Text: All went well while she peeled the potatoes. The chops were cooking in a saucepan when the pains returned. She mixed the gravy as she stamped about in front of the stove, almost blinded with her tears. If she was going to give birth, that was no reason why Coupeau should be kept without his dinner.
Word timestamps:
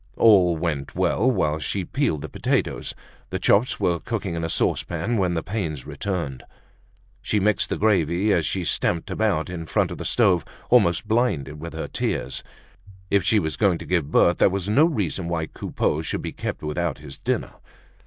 All 0.17 0.57
went 0.57 0.95
well 0.95 1.29
while 1.29 1.59
she 1.59 1.85
peeled 1.85 2.23
the 2.23 2.27
potatoes. 2.27 2.95
The 3.29 3.37
chops 3.37 3.79
were 3.79 3.99
cooking 3.99 4.33
in 4.33 4.43
a 4.43 4.49
saucepan 4.49 5.17
when 5.19 5.35
the 5.35 5.43
pains 5.43 5.85
returned. 5.85 6.41
She 7.21 7.39
mixed 7.39 7.69
the 7.69 7.77
gravy 7.77 8.33
as 8.33 8.43
she 8.43 8.63
stamped 8.63 9.11
about 9.11 9.47
in 9.47 9.67
front 9.67 9.91
of 9.91 9.99
the 9.99 10.03
stove, 10.05 10.43
almost 10.71 11.07
blinded 11.07 11.59
with 11.61 11.73
her 11.73 11.87
tears. 11.87 12.41
If 13.11 13.23
she 13.23 13.37
was 13.37 13.55
going 13.57 13.77
to 13.77 13.85
give 13.85 14.09
birth, 14.09 14.39
that 14.39 14.49
was 14.51 14.67
no 14.67 14.85
reason 14.85 15.27
why 15.27 15.45
Coupeau 15.45 16.01
should 16.01 16.23
be 16.23 16.31
kept 16.33 16.63
without 16.63 16.97
his 16.97 17.19
dinner. 17.19 17.53